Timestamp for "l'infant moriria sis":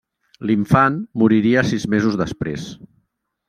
0.51-1.87